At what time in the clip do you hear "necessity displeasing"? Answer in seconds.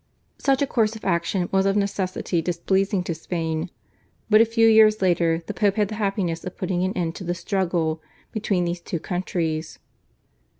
1.77-3.03